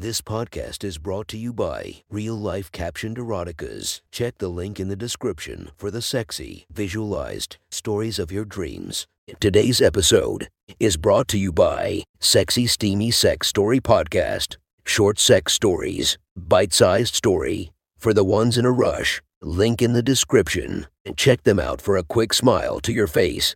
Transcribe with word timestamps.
This 0.00 0.22
podcast 0.22 0.82
is 0.82 0.96
brought 0.96 1.28
to 1.28 1.36
you 1.36 1.52
by 1.52 1.96
Real 2.08 2.34
Life 2.34 2.72
Captioned 2.72 3.18
Eroticas. 3.18 4.00
Check 4.10 4.38
the 4.38 4.48
link 4.48 4.80
in 4.80 4.88
the 4.88 4.96
description 4.96 5.72
for 5.76 5.90
the 5.90 6.00
sexy, 6.00 6.64
visualized 6.72 7.58
stories 7.70 8.18
of 8.18 8.32
your 8.32 8.46
dreams. 8.46 9.06
Today's 9.40 9.82
episode 9.82 10.48
is 10.78 10.96
brought 10.96 11.28
to 11.28 11.38
you 11.38 11.52
by 11.52 12.04
Sexy 12.18 12.66
Steamy 12.66 13.10
Sex 13.10 13.48
Story 13.48 13.78
Podcast. 13.78 14.56
Short 14.86 15.18
sex 15.18 15.52
stories, 15.52 16.16
bite 16.34 16.72
sized 16.72 17.14
story. 17.14 17.70
For 17.98 18.14
the 18.14 18.24
ones 18.24 18.56
in 18.56 18.64
a 18.64 18.72
rush, 18.72 19.20
link 19.42 19.82
in 19.82 19.92
the 19.92 20.02
description. 20.02 20.86
Check 21.14 21.42
them 21.42 21.60
out 21.60 21.82
for 21.82 21.98
a 21.98 22.04
quick 22.04 22.32
smile 22.32 22.80
to 22.80 22.92
your 22.94 23.06
face. 23.06 23.54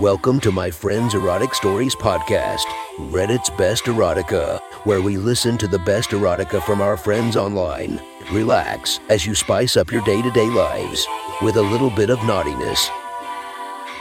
Welcome 0.00 0.40
to 0.40 0.52
my 0.52 0.70
friend's 0.70 1.14
Erotic 1.14 1.54
Stories 1.54 1.94
podcast, 1.94 2.66
Reddit's 2.98 3.48
Best 3.48 3.84
Erotica, 3.84 4.60
where 4.84 5.00
we 5.00 5.16
listen 5.16 5.56
to 5.56 5.66
the 5.66 5.78
best 5.78 6.10
erotica 6.10 6.62
from 6.62 6.82
our 6.82 6.98
friends 6.98 7.34
online. 7.34 7.98
Relax 8.30 9.00
as 9.08 9.24
you 9.24 9.34
spice 9.34 9.74
up 9.74 9.90
your 9.90 10.02
day 10.02 10.20
to 10.20 10.30
day 10.32 10.50
lives 10.50 11.06
with 11.40 11.56
a 11.56 11.62
little 11.62 11.88
bit 11.88 12.10
of 12.10 12.22
naughtiness. 12.24 12.90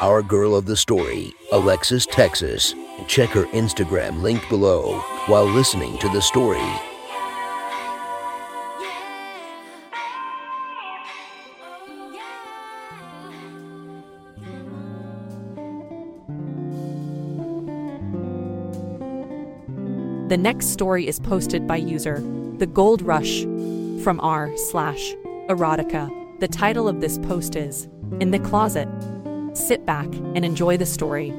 Our 0.02 0.22
girl 0.22 0.54
of 0.54 0.66
the 0.66 0.76
story, 0.76 1.34
Alexis 1.54 2.06
Texas. 2.06 2.76
Check 3.08 3.30
her 3.30 3.46
Instagram 3.54 4.22
link 4.22 4.44
below 4.50 5.00
while 5.28 5.46
listening 5.46 5.98
to 6.00 6.10
the 6.10 6.22
story. 6.22 6.95
The 20.28 20.38
next 20.38 20.70
story 20.70 21.08
is 21.08 21.20
posted 21.20 21.68
by 21.68 21.78
user 21.78 22.20
The 22.58 22.66
Gold 22.66 23.04
Rush 23.04 23.44
from 24.04 24.20
r 24.22 24.52
slash 24.58 25.14
erotica. 25.50 26.10
The 26.40 26.48
title 26.48 26.88
of 26.88 27.00
this 27.00 27.20
post 27.20 27.56
is 27.56 27.88
In 28.20 28.32
the 28.32 28.40
Closet. 28.40 28.90
Sit 29.54 29.86
back 29.86 30.08
and 30.34 30.44
enjoy 30.44 30.78
the 30.78 30.86
story. 30.88 31.30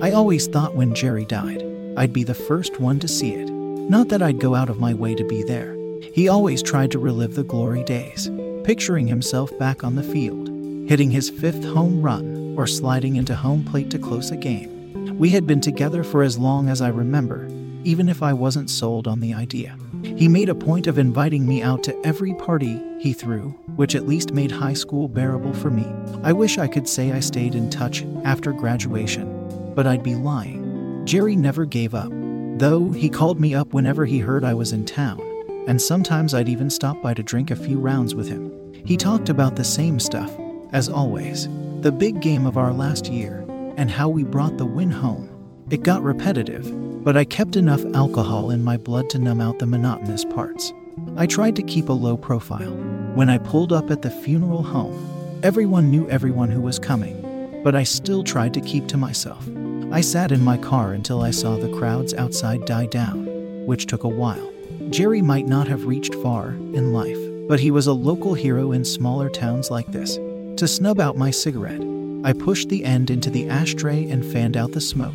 I 0.00 0.12
always 0.12 0.46
thought 0.46 0.76
when 0.76 0.94
Jerry 0.94 1.24
died, 1.24 1.64
I'd 1.96 2.12
be 2.12 2.22
the 2.22 2.34
first 2.34 2.78
one 2.78 3.00
to 3.00 3.08
see 3.08 3.34
it. 3.34 3.50
Not 3.50 4.10
that 4.10 4.22
I'd 4.22 4.38
go 4.38 4.54
out 4.54 4.70
of 4.70 4.78
my 4.78 4.94
way 4.94 5.16
to 5.16 5.24
be 5.24 5.42
there. 5.42 5.76
He 6.14 6.28
always 6.28 6.62
tried 6.62 6.92
to 6.92 7.00
relive 7.00 7.34
the 7.34 7.42
glory 7.42 7.82
days, 7.82 8.30
picturing 8.62 9.08
himself 9.08 9.50
back 9.58 9.82
on 9.82 9.96
the 9.96 10.04
field, 10.04 10.48
hitting 10.88 11.10
his 11.10 11.30
fifth 11.30 11.64
home 11.64 12.00
run 12.00 12.31
or 12.56 12.66
sliding 12.66 13.16
into 13.16 13.34
home 13.34 13.64
plate 13.64 13.90
to 13.90 13.98
close 13.98 14.30
a 14.30 14.36
game. 14.36 15.18
We 15.18 15.30
had 15.30 15.46
been 15.46 15.60
together 15.60 16.04
for 16.04 16.22
as 16.22 16.38
long 16.38 16.68
as 16.68 16.80
I 16.80 16.88
remember, 16.88 17.48
even 17.84 18.08
if 18.08 18.22
I 18.22 18.32
wasn't 18.32 18.70
sold 18.70 19.06
on 19.06 19.20
the 19.20 19.34
idea. 19.34 19.76
He 20.02 20.28
made 20.28 20.48
a 20.48 20.54
point 20.54 20.86
of 20.86 20.98
inviting 20.98 21.46
me 21.46 21.62
out 21.62 21.82
to 21.84 22.06
every 22.06 22.34
party 22.34 22.80
he 22.98 23.12
threw, 23.12 23.50
which 23.76 23.94
at 23.94 24.06
least 24.06 24.32
made 24.32 24.50
high 24.50 24.72
school 24.74 25.08
bearable 25.08 25.52
for 25.52 25.70
me. 25.70 25.86
I 26.22 26.32
wish 26.32 26.58
I 26.58 26.68
could 26.68 26.88
say 26.88 27.12
I 27.12 27.20
stayed 27.20 27.54
in 27.54 27.70
touch 27.70 28.04
after 28.24 28.52
graduation, 28.52 29.72
but 29.74 29.86
I'd 29.86 30.02
be 30.02 30.14
lying. 30.14 31.02
Jerry 31.04 31.36
never 31.36 31.64
gave 31.64 31.94
up, 31.94 32.10
though 32.58 32.90
he 32.90 33.08
called 33.08 33.40
me 33.40 33.54
up 33.54 33.72
whenever 33.72 34.04
he 34.04 34.18
heard 34.18 34.44
I 34.44 34.54
was 34.54 34.72
in 34.72 34.84
town, 34.84 35.20
and 35.66 35.80
sometimes 35.80 36.34
I'd 36.34 36.48
even 36.48 36.70
stop 36.70 37.00
by 37.02 37.14
to 37.14 37.22
drink 37.22 37.50
a 37.50 37.56
few 37.56 37.78
rounds 37.78 38.14
with 38.14 38.28
him. 38.28 38.52
He 38.84 38.96
talked 38.96 39.28
about 39.28 39.56
the 39.56 39.64
same 39.64 39.98
stuff, 40.00 40.32
as 40.72 40.88
always 40.88 41.48
the 41.82 41.90
big 41.92 42.20
game 42.20 42.46
of 42.46 42.56
our 42.56 42.72
last 42.72 43.08
year, 43.08 43.44
and 43.76 43.90
how 43.90 44.08
we 44.08 44.22
brought 44.22 44.56
the 44.56 44.64
win 44.64 44.90
home. 44.90 45.28
It 45.68 45.82
got 45.82 46.02
repetitive, 46.02 46.70
but 47.02 47.16
I 47.16 47.24
kept 47.24 47.56
enough 47.56 47.84
alcohol 47.94 48.52
in 48.52 48.62
my 48.62 48.76
blood 48.76 49.10
to 49.10 49.18
numb 49.18 49.40
out 49.40 49.58
the 49.58 49.66
monotonous 49.66 50.24
parts. 50.24 50.72
I 51.16 51.26
tried 51.26 51.56
to 51.56 51.62
keep 51.62 51.88
a 51.88 51.92
low 51.92 52.16
profile. 52.16 52.70
When 53.14 53.28
I 53.28 53.38
pulled 53.38 53.72
up 53.72 53.90
at 53.90 54.02
the 54.02 54.10
funeral 54.10 54.62
home, 54.62 55.40
everyone 55.42 55.90
knew 55.90 56.08
everyone 56.08 56.50
who 56.50 56.60
was 56.60 56.78
coming, 56.78 57.60
but 57.64 57.74
I 57.74 57.82
still 57.82 58.22
tried 58.22 58.54
to 58.54 58.60
keep 58.60 58.86
to 58.88 58.96
myself. 58.96 59.44
I 59.90 60.02
sat 60.02 60.30
in 60.30 60.44
my 60.44 60.58
car 60.58 60.92
until 60.92 61.20
I 61.20 61.32
saw 61.32 61.56
the 61.56 61.76
crowds 61.76 62.14
outside 62.14 62.64
die 62.64 62.86
down, 62.86 63.26
which 63.66 63.86
took 63.86 64.04
a 64.04 64.08
while. 64.08 64.52
Jerry 64.90 65.20
might 65.20 65.46
not 65.46 65.66
have 65.66 65.86
reached 65.86 66.14
far 66.16 66.50
in 66.50 66.92
life, 66.92 67.18
but 67.48 67.58
he 67.58 67.72
was 67.72 67.88
a 67.88 67.92
local 67.92 68.34
hero 68.34 68.70
in 68.70 68.84
smaller 68.84 69.28
towns 69.28 69.68
like 69.70 69.90
this. 69.90 70.18
To 70.56 70.68
snub 70.68 71.00
out 71.00 71.16
my 71.16 71.30
cigarette, 71.30 71.82
I 72.24 72.32
pushed 72.32 72.68
the 72.68 72.84
end 72.84 73.10
into 73.10 73.30
the 73.30 73.48
ashtray 73.48 74.08
and 74.08 74.24
fanned 74.24 74.56
out 74.56 74.72
the 74.72 74.80
smoke. 74.80 75.14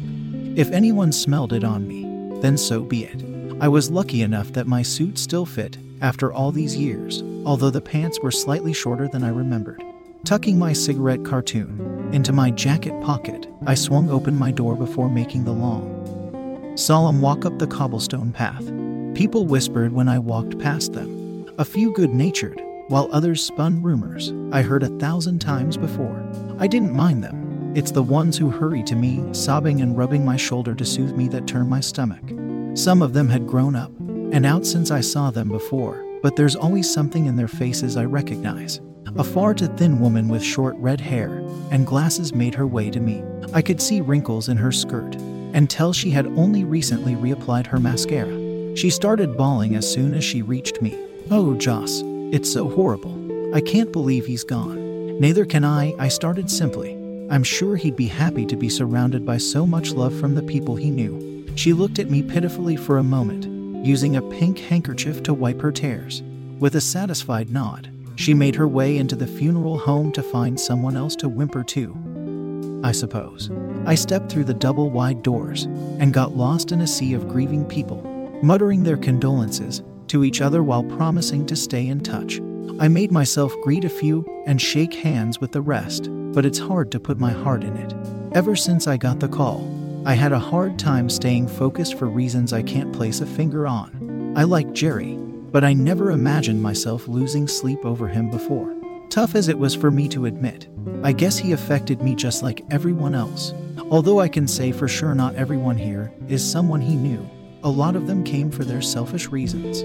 If 0.56 0.72
anyone 0.72 1.12
smelled 1.12 1.54
it 1.54 1.64
on 1.64 1.88
me, 1.88 2.42
then 2.42 2.58
so 2.58 2.82
be 2.82 3.06
it. 3.06 3.24
I 3.62 3.68
was 3.68 3.92
lucky 3.92 4.24
enough 4.24 4.52
that 4.54 4.68
my 4.68 4.82
suit 4.82 5.18
still 5.18 5.46
fit 5.46 5.78
after 6.02 6.34
all 6.34 6.52
these 6.52 6.76
years, 6.76 7.24
although 7.46 7.70
the 7.70 7.82
pants 7.82 8.20
were 8.20 8.32
slightly 8.32 8.74
shorter 8.74 9.08
than 9.08 9.24
I 9.24 9.30
remembered. 9.30 9.82
Tucking 10.26 10.60
my 10.60 10.74
cigarette 10.74 11.24
cartoon 11.24 12.10
into 12.12 12.34
my 12.34 12.52
jacket 12.52 13.00
pocket, 13.02 13.48
I 13.66 13.76
swung 13.76 14.10
open 14.10 14.36
my 14.36 14.52
door 14.52 14.76
before 14.76 15.10
making 15.10 15.46
the 15.46 15.54
long, 15.54 16.76
solemn 16.76 17.22
walk 17.22 17.46
up 17.46 17.58
the 17.58 17.68
cobblestone 17.68 18.32
path. 18.32 18.66
People 19.16 19.46
whispered 19.46 19.94
when 19.94 20.10
I 20.10 20.20
walked 20.20 20.60
past 20.60 20.94
them, 20.94 21.48
a 21.58 21.66
few 21.66 21.94
good 21.94 22.10
natured, 22.10 22.62
while 22.88 23.10
others 23.12 23.44
spun 23.44 23.82
rumors 23.82 24.34
I 24.52 24.62
heard 24.62 24.84
a 24.84 24.98
thousand 25.00 25.40
times 25.40 25.78
before. 25.78 26.26
I 26.60 26.68
didn't 26.68 26.96
mind 26.96 27.24
them. 27.24 27.74
It's 27.76 27.92
the 27.92 28.04
ones 28.04 28.38
who 28.38 28.50
hurry 28.50 28.82
to 28.84 28.96
me, 28.96 29.24
sobbing 29.34 29.82
and 29.82 29.98
rubbing 29.98 30.26
my 30.26 30.38
shoulder 30.38 30.74
to 30.74 30.86
soothe 30.86 31.16
me, 31.16 31.28
that 31.28 31.48
turn 31.48 31.70
my 31.70 31.80
stomach. 31.80 32.24
Some 32.78 33.02
of 33.02 33.14
them 33.14 33.30
had 33.30 33.46
grown 33.48 33.76
up 33.76 33.92
and 34.00 34.46
out 34.46 34.66
since 34.66 34.90
I 34.90 35.02
saw 35.02 35.32
them 35.32 35.50
before, 35.50 36.04
but 36.24 36.36
there's 36.36 36.56
always 36.56 36.92
something 36.92 37.26
in 37.26 37.36
their 37.36 37.48
faces 37.48 37.98
I 37.98 38.06
recognize. 38.06 38.82
A 39.18 39.24
far 39.24 39.54
too 39.54 39.68
thin 39.68 40.00
woman 40.00 40.28
with 40.28 40.44
short 40.44 40.76
red 40.78 41.02
hair 41.02 41.44
and 41.72 41.88
glasses 41.88 42.34
made 42.34 42.56
her 42.56 42.68
way 42.68 42.90
to 42.90 43.00
me. 43.00 43.24
I 43.54 43.62
could 43.62 43.82
see 43.82 44.02
wrinkles 44.02 44.50
in 44.50 44.58
her 44.58 44.72
skirt 44.72 45.16
and 45.54 45.70
tell 45.70 45.94
she 45.94 46.10
had 46.10 46.28
only 46.28 46.64
recently 46.64 47.16
reapplied 47.16 47.68
her 47.68 47.80
mascara. 47.80 48.76
She 48.76 48.90
started 48.90 49.38
bawling 49.38 49.76
as 49.76 49.92
soon 49.92 50.14
as 50.14 50.24
she 50.24 50.42
reached 50.42 50.82
me. 50.82 50.98
Oh, 51.32 51.56
Joss, 51.56 52.02
it's 52.30 52.52
so 52.52 52.68
horrible. 52.68 53.56
I 53.56 53.62
can't 53.62 53.94
believe 53.94 54.26
he's 54.26 54.44
gone. 54.44 55.18
Neither 55.18 55.46
can 55.46 55.64
I, 55.64 55.96
I 55.98 56.10
started 56.10 56.52
simply. 56.52 56.94
I'm 57.30 57.44
sure 57.44 57.78
he'd 57.78 57.96
be 57.96 58.08
happy 58.08 58.46
to 58.48 58.58
be 58.58 58.68
surrounded 58.68 59.26
by 59.26 59.38
so 59.38 59.66
much 59.66 59.94
love 59.94 60.14
from 60.20 60.36
the 60.36 60.44
people 60.44 60.76
he 60.76 60.90
knew. 60.90 61.46
She 61.56 61.72
looked 61.72 62.00
at 62.00 62.10
me 62.10 62.22
pitifully 62.22 62.76
for 62.76 62.98
a 62.98 63.04
moment, 63.04 63.46
using 63.86 64.18
a 64.18 64.22
pink 64.22 64.60
handkerchief 64.60 65.24
to 65.24 65.34
wipe 65.34 65.62
her 65.62 65.72
tears. 65.72 66.22
With 66.60 66.76
a 66.76 66.82
satisfied 66.82 67.50
nod, 67.50 67.90
she 68.18 68.34
made 68.34 68.56
her 68.56 68.68
way 68.68 68.98
into 68.98 69.16
the 69.16 69.26
funeral 69.26 69.78
home 69.78 70.12
to 70.12 70.22
find 70.22 70.60
someone 70.60 70.98
else 70.98 71.16
to 71.18 71.30
whimper 71.30 71.64
to. 71.64 72.82
I 72.84 72.92
suppose. 72.92 73.50
I 73.86 73.96
stepped 73.96 74.30
through 74.30 74.44
the 74.44 74.54
double 74.54 74.90
wide 74.90 75.24
doors 75.24 75.64
and 75.64 76.14
got 76.14 76.36
lost 76.36 76.74
in 76.74 76.82
a 76.82 76.88
sea 76.88 77.14
of 77.14 77.30
grieving 77.30 77.64
people, 77.64 78.02
muttering 78.44 78.84
their 78.84 78.98
condolences 78.98 79.82
to 80.10 80.24
each 80.24 80.42
other 80.42 80.64
while 80.64 80.84
promising 80.84 81.46
to 81.48 81.56
stay 81.56 81.88
in 81.88 82.02
touch. 82.02 82.40
I 82.80 82.88
made 82.88 83.12
myself 83.12 83.54
greet 83.64 83.86
a 83.86 83.90
few 83.90 84.26
and 84.46 84.62
shake 84.62 84.94
hands 84.94 85.42
with 85.42 85.52
the 85.52 85.62
rest, 85.62 86.10
but 86.34 86.46
it's 86.46 86.60
hard 86.60 86.92
to 86.92 87.00
put 87.00 87.20
my 87.20 87.32
heart 87.32 87.64
in 87.64 87.76
it. 87.78 87.94
Ever 88.34 88.56
since 88.56 88.88
I 88.88 88.98
got 88.98 89.20
the 89.20 89.28
call, 89.28 89.68
I 90.06 90.14
had 90.14 90.32
a 90.32 90.40
hard 90.40 90.78
time 90.78 91.10
staying 91.10 91.48
focused 91.48 91.98
for 91.98 92.06
reasons 92.06 92.54
I 92.54 92.62
can't 92.62 92.94
place 92.94 93.20
a 93.20 93.26
finger 93.26 93.68
on. 93.68 94.34
I 94.38 94.44
like 94.44 94.74
Jerry, 94.74 95.16
but 95.52 95.64
I 95.64 95.74
never 95.74 96.12
imagined 96.12 96.62
myself 96.62 97.08
losing 97.08 97.48
sleep 97.48 97.84
over 97.84 98.08
him 98.08 98.30
before. 98.30 98.76
Tough 99.10 99.36
as 99.36 99.48
it 99.48 99.58
was 99.58 99.74
for 99.74 99.90
me 99.90 100.08
to 100.10 100.26
admit, 100.26 100.68
I 101.04 101.14
guess 101.14 101.38
he 101.38 101.54
affected 101.54 102.02
me 102.02 102.14
just 102.14 102.44
like 102.44 102.66
everyone 102.70 103.16
else. 103.16 103.54
Although 103.90 104.20
I 104.20 104.28
can 104.28 104.48
say 104.48 104.72
for 104.72 104.88
sure 104.88 105.16
not 105.16 105.36
everyone 105.36 105.78
here 105.78 106.14
is 106.28 106.48
someone 106.48 106.82
he 106.82 106.96
knew, 106.96 107.28
a 107.64 107.70
lot 107.70 107.96
of 107.96 108.08
them 108.08 108.24
came 108.24 108.52
for 108.52 108.64
their 108.64 108.82
selfish 108.82 109.28
reasons, 109.28 109.80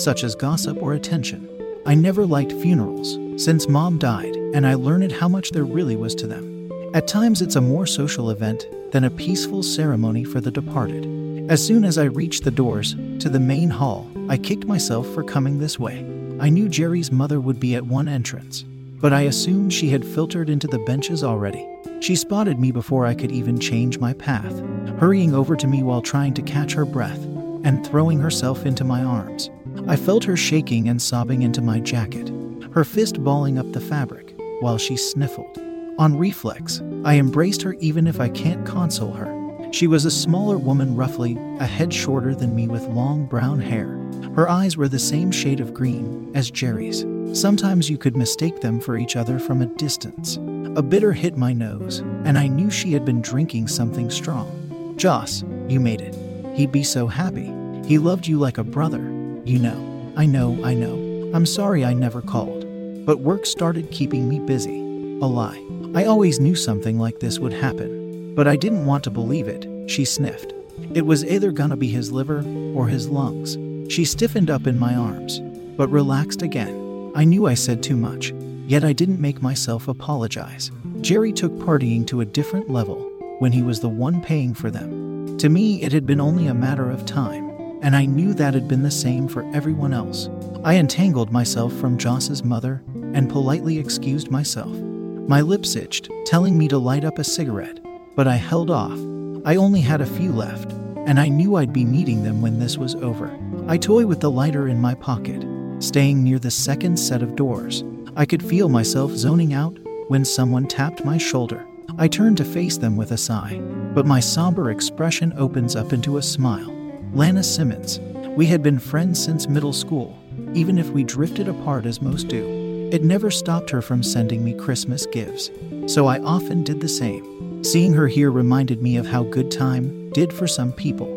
such 0.00 0.24
as 0.24 0.34
gossip 0.34 0.82
or 0.82 0.94
attention. 0.94 1.48
I 1.86 1.94
never 1.94 2.26
liked 2.26 2.52
funerals 2.52 3.18
since 3.42 3.68
mom 3.68 3.98
died, 3.98 4.36
and 4.54 4.66
I 4.66 4.74
learned 4.74 5.12
how 5.12 5.28
much 5.28 5.50
there 5.50 5.64
really 5.64 5.96
was 5.96 6.14
to 6.16 6.26
them. 6.26 6.70
At 6.94 7.08
times, 7.08 7.40
it's 7.42 7.56
a 7.56 7.60
more 7.60 7.86
social 7.86 8.30
event 8.30 8.66
than 8.92 9.04
a 9.04 9.10
peaceful 9.10 9.62
ceremony 9.62 10.24
for 10.24 10.40
the 10.40 10.50
departed. 10.50 11.06
As 11.50 11.64
soon 11.64 11.84
as 11.84 11.98
I 11.98 12.04
reached 12.04 12.44
the 12.44 12.50
doors 12.50 12.94
to 13.20 13.28
the 13.28 13.40
main 13.40 13.70
hall, 13.70 14.10
I 14.28 14.36
kicked 14.36 14.66
myself 14.66 15.06
for 15.14 15.22
coming 15.22 15.58
this 15.58 15.78
way. 15.78 16.00
I 16.40 16.48
knew 16.48 16.68
Jerry's 16.68 17.12
mother 17.12 17.40
would 17.40 17.60
be 17.60 17.74
at 17.74 17.86
one 17.86 18.08
entrance, 18.08 18.64
but 19.00 19.12
I 19.12 19.22
assumed 19.22 19.72
she 19.72 19.90
had 19.90 20.04
filtered 20.04 20.50
into 20.50 20.66
the 20.66 20.78
benches 20.80 21.24
already. 21.24 21.66
She 22.00 22.16
spotted 22.16 22.58
me 22.58 22.72
before 22.72 23.04
I 23.04 23.14
could 23.14 23.30
even 23.30 23.60
change 23.60 23.98
my 23.98 24.14
path, 24.14 24.58
hurrying 24.98 25.34
over 25.34 25.54
to 25.54 25.66
me 25.66 25.82
while 25.82 26.00
trying 26.00 26.32
to 26.34 26.42
catch 26.42 26.72
her 26.72 26.86
breath 26.86 27.22
and 27.62 27.86
throwing 27.86 28.18
herself 28.18 28.64
into 28.64 28.84
my 28.84 29.04
arms. 29.04 29.50
I 29.86 29.96
felt 29.96 30.24
her 30.24 30.36
shaking 30.36 30.88
and 30.88 31.00
sobbing 31.00 31.42
into 31.42 31.60
my 31.60 31.78
jacket, 31.78 32.32
her 32.72 32.84
fist 32.84 33.22
balling 33.22 33.58
up 33.58 33.70
the 33.72 33.82
fabric 33.82 34.34
while 34.60 34.78
she 34.78 34.96
sniffled. 34.96 35.58
On 35.98 36.18
reflex, 36.18 36.80
I 37.04 37.16
embraced 37.18 37.60
her 37.62 37.74
even 37.74 38.06
if 38.06 38.18
I 38.18 38.30
can't 38.30 38.64
console 38.64 39.12
her. 39.12 39.68
She 39.70 39.86
was 39.86 40.06
a 40.06 40.10
smaller 40.10 40.56
woman, 40.56 40.96
roughly 40.96 41.36
a 41.58 41.66
head 41.66 41.92
shorter 41.92 42.34
than 42.34 42.56
me, 42.56 42.66
with 42.66 42.88
long 42.88 43.26
brown 43.26 43.60
hair. 43.60 43.98
Her 44.34 44.48
eyes 44.48 44.76
were 44.76 44.88
the 44.88 44.98
same 44.98 45.30
shade 45.30 45.60
of 45.60 45.74
green 45.74 46.30
as 46.34 46.50
Jerry's. 46.50 47.04
Sometimes 47.38 47.90
you 47.90 47.98
could 47.98 48.16
mistake 48.16 48.60
them 48.60 48.80
for 48.80 48.96
each 48.96 49.16
other 49.16 49.38
from 49.38 49.60
a 49.60 49.66
distance. 49.66 50.38
A 50.76 50.82
bitter 50.82 51.12
hit 51.12 51.36
my 51.36 51.52
nose, 51.52 51.98
and 52.24 52.38
I 52.38 52.46
knew 52.46 52.70
she 52.70 52.92
had 52.92 53.04
been 53.04 53.20
drinking 53.20 53.66
something 53.66 54.08
strong. 54.08 54.94
Joss, 54.96 55.42
you 55.68 55.80
made 55.80 56.00
it. 56.00 56.16
He'd 56.54 56.70
be 56.70 56.84
so 56.84 57.08
happy. 57.08 57.52
He 57.86 57.98
loved 57.98 58.26
you 58.26 58.38
like 58.38 58.58
a 58.58 58.64
brother. 58.64 59.02
You 59.44 59.58
know. 59.58 60.12
I 60.16 60.26
know, 60.26 60.62
I 60.64 60.74
know. 60.74 61.30
I'm 61.34 61.46
sorry 61.46 61.84
I 61.84 61.92
never 61.92 62.22
called. 62.22 62.66
But 63.04 63.20
work 63.20 63.46
started 63.46 63.90
keeping 63.90 64.28
me 64.28 64.38
busy. 64.38 64.78
A 65.20 65.26
lie. 65.26 65.60
I 65.94 66.04
always 66.04 66.38
knew 66.38 66.54
something 66.54 66.98
like 66.98 67.18
this 67.18 67.38
would 67.38 67.52
happen. 67.52 68.34
But 68.34 68.46
I 68.46 68.56
didn't 68.56 68.86
want 68.86 69.02
to 69.04 69.10
believe 69.10 69.48
it, 69.48 69.66
she 69.90 70.04
sniffed. 70.04 70.52
It 70.94 71.06
was 71.06 71.24
either 71.24 71.50
gonna 71.50 71.76
be 71.76 71.88
his 71.88 72.12
liver 72.12 72.44
or 72.74 72.86
his 72.86 73.08
lungs. 73.08 73.56
She 73.92 74.04
stiffened 74.04 74.50
up 74.50 74.66
in 74.66 74.78
my 74.78 74.94
arms, 74.94 75.40
but 75.76 75.88
relaxed 75.88 76.42
again. 76.42 77.12
I 77.14 77.24
knew 77.24 77.46
I 77.46 77.54
said 77.54 77.82
too 77.82 77.96
much, 77.96 78.32
yet 78.70 78.84
I 78.84 78.92
didn't 78.92 79.20
make 79.20 79.42
myself 79.42 79.88
apologize. 79.88 80.70
Jerry 81.00 81.32
took 81.32 81.52
partying 81.58 82.06
to 82.06 82.20
a 82.20 82.24
different 82.24 82.70
level 82.70 82.98
when 83.40 83.52
he 83.52 83.62
was 83.62 83.80
the 83.80 83.88
one 83.88 84.22
paying 84.22 84.54
for 84.54 84.70
them. 84.70 85.36
To 85.38 85.48
me, 85.48 85.82
it 85.82 85.92
had 85.92 86.06
been 86.06 86.20
only 86.20 86.46
a 86.46 86.54
matter 86.54 86.90
of 86.90 87.04
time 87.04 87.50
and 87.82 87.96
I 87.96 88.04
knew 88.04 88.34
that 88.34 88.54
had 88.54 88.68
been 88.68 88.82
the 88.82 88.90
same 88.90 89.26
for 89.26 89.44
everyone 89.54 89.92
else. 89.92 90.28
I 90.64 90.76
entangled 90.76 91.32
myself 91.32 91.72
from 91.74 91.98
Joss's 91.98 92.44
mother 92.44 92.82
and 93.14 93.30
politely 93.30 93.78
excused 93.78 94.30
myself. 94.30 94.70
My 94.70 95.40
lips 95.40 95.76
itched, 95.76 96.10
telling 96.26 96.58
me 96.58 96.68
to 96.68 96.78
light 96.78 97.04
up 97.04 97.18
a 97.18 97.24
cigarette, 97.24 97.80
but 98.16 98.28
I 98.28 98.36
held 98.36 98.70
off. 98.70 98.98
I 99.46 99.56
only 99.56 99.80
had 99.80 100.00
a 100.00 100.06
few 100.06 100.32
left, 100.32 100.72
and 101.06 101.18
I 101.18 101.28
knew 101.28 101.56
I'd 101.56 101.72
be 101.72 101.84
needing 101.84 102.22
them 102.22 102.42
when 102.42 102.58
this 102.58 102.76
was 102.76 102.94
over. 102.96 103.36
I 103.66 103.78
toyed 103.78 104.06
with 104.06 104.20
the 104.20 104.30
lighter 104.30 104.68
in 104.68 104.80
my 104.80 104.94
pocket, 104.94 105.44
staying 105.78 106.22
near 106.22 106.38
the 106.38 106.50
second 106.50 106.98
set 106.98 107.22
of 107.22 107.36
doors. 107.36 107.82
I 108.16 108.26
could 108.26 108.42
feel 108.42 108.68
myself 108.68 109.12
zoning 109.12 109.52
out 109.52 109.78
when 110.08 110.24
someone 110.24 110.66
tapped 110.66 111.04
my 111.04 111.16
shoulder. 111.16 111.64
I 111.98 112.08
turned 112.08 112.36
to 112.38 112.44
face 112.44 112.76
them 112.76 112.96
with 112.96 113.12
a 113.12 113.16
sigh, 113.16 113.58
but 113.94 114.06
my 114.06 114.20
somber 114.20 114.70
expression 114.70 115.32
opens 115.36 115.76
up 115.76 115.92
into 115.92 116.16
a 116.16 116.22
smile. 116.22 116.74
Lana 117.12 117.42
Simmons. 117.42 118.00
We 118.36 118.46
had 118.46 118.62
been 118.62 118.78
friends 118.78 119.22
since 119.22 119.48
middle 119.48 119.72
school, 119.72 120.18
even 120.54 120.78
if 120.78 120.90
we 120.90 121.04
drifted 121.04 121.48
apart 121.48 121.86
as 121.86 122.02
most 122.02 122.28
do. 122.28 122.88
It 122.92 123.04
never 123.04 123.30
stopped 123.30 123.70
her 123.70 123.82
from 123.82 124.02
sending 124.02 124.44
me 124.44 124.54
Christmas 124.54 125.06
gifts, 125.06 125.50
so 125.86 126.06
I 126.06 126.18
often 126.20 126.64
did 126.64 126.80
the 126.80 126.88
same. 126.88 127.62
Seeing 127.62 127.92
her 127.92 128.08
here 128.08 128.30
reminded 128.30 128.82
me 128.82 128.96
of 128.96 129.06
how 129.06 129.24
good 129.24 129.50
time 129.50 130.10
did 130.10 130.32
for 130.32 130.46
some 130.46 130.72
people. 130.72 131.08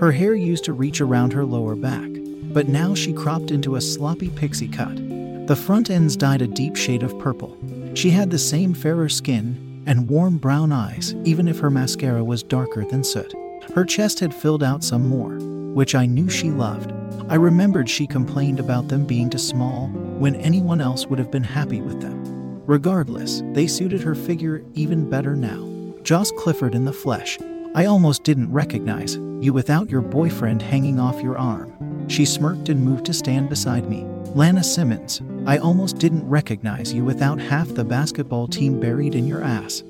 Her 0.00 0.12
hair 0.12 0.34
used 0.34 0.64
to 0.64 0.72
reach 0.72 1.00
around 1.00 1.32
her 1.32 1.44
lower 1.44 1.76
back, 1.76 2.10
but 2.52 2.68
now 2.68 2.94
she 2.94 3.12
cropped 3.12 3.50
into 3.50 3.76
a 3.76 3.80
sloppy 3.80 4.28
pixie 4.30 4.68
cut. 4.68 5.11
The 5.46 5.56
front 5.56 5.90
ends 5.90 6.16
dyed 6.16 6.40
a 6.40 6.46
deep 6.46 6.76
shade 6.76 7.02
of 7.02 7.18
purple. 7.18 7.58
She 7.94 8.10
had 8.10 8.30
the 8.30 8.38
same 8.38 8.74
fairer 8.74 9.08
skin 9.08 9.82
and 9.86 10.08
warm 10.08 10.38
brown 10.38 10.70
eyes, 10.70 11.16
even 11.24 11.48
if 11.48 11.58
her 11.58 11.70
mascara 11.70 12.22
was 12.22 12.44
darker 12.44 12.84
than 12.84 13.02
soot. 13.02 13.34
Her 13.74 13.84
chest 13.84 14.20
had 14.20 14.32
filled 14.32 14.62
out 14.62 14.84
some 14.84 15.08
more, 15.08 15.38
which 15.74 15.96
I 15.96 16.06
knew 16.06 16.30
she 16.30 16.50
loved. 16.50 16.92
I 17.28 17.34
remembered 17.34 17.90
she 17.90 18.06
complained 18.06 18.60
about 18.60 18.86
them 18.86 19.04
being 19.04 19.30
too 19.30 19.38
small 19.38 19.88
when 19.88 20.36
anyone 20.36 20.80
else 20.80 21.06
would 21.06 21.18
have 21.18 21.32
been 21.32 21.42
happy 21.42 21.80
with 21.80 22.00
them. 22.00 22.22
Regardless, 22.66 23.42
they 23.52 23.66
suited 23.66 24.00
her 24.02 24.14
figure 24.14 24.64
even 24.74 25.10
better 25.10 25.34
now. 25.34 25.68
Joss 26.04 26.30
Clifford 26.32 26.76
in 26.76 26.84
the 26.84 26.92
flesh. 26.92 27.38
I 27.74 27.86
almost 27.86 28.22
didn't 28.22 28.52
recognize 28.52 29.16
you 29.40 29.52
without 29.52 29.90
your 29.90 30.02
boyfriend 30.02 30.62
hanging 30.62 31.00
off 31.00 31.20
your 31.20 31.36
arm. 31.36 32.08
She 32.08 32.24
smirked 32.24 32.68
and 32.68 32.84
moved 32.84 33.06
to 33.06 33.12
stand 33.12 33.48
beside 33.48 33.88
me. 33.88 34.04
Lana 34.34 34.62
Simmons, 34.62 35.20
I 35.44 35.58
almost 35.58 35.98
didn't 35.98 36.28
recognize 36.28 36.92
you 36.92 37.04
without 37.04 37.40
half 37.40 37.66
the 37.68 37.84
basketball 37.84 38.46
team 38.46 38.78
buried 38.78 39.16
in 39.16 39.26
your 39.26 39.42
ass. 39.42 39.82